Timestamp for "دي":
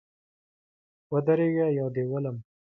1.93-2.03